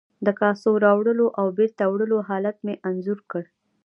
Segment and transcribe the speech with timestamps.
[0.25, 3.43] د کاسو راوړلو او بیرته وړلو حالت مې انځور کړ.